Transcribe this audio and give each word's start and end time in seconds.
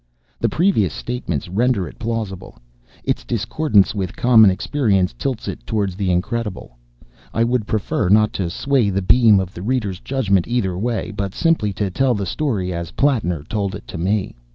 The 0.39 0.49
previous 0.49 0.93
statements 0.95 1.47
render 1.47 1.87
it 1.87 1.99
plausible; 1.99 2.57
its 3.03 3.23
discordance 3.23 3.93
with 3.93 4.15
common 4.15 4.49
experience 4.49 5.13
tilts 5.13 5.47
it 5.47 5.63
towards 5.67 5.93
the 5.95 6.09
incredible. 6.09 6.75
I 7.35 7.43
would 7.43 7.67
prefer 7.67 8.09
not 8.09 8.33
to 8.33 8.49
sway 8.49 8.89
the 8.89 9.03
beam 9.03 9.39
of 9.39 9.53
the 9.53 9.61
reader's 9.61 9.99
judgment 9.99 10.47
either 10.47 10.75
way, 10.75 11.11
but 11.11 11.35
simply 11.35 11.71
to 11.73 11.91
tell 11.91 12.15
the 12.15 12.25
story 12.25 12.73
as 12.73 12.89
Plattner 12.89 13.43
told 13.43 13.75
it 13.75 13.95
me. 13.95 14.35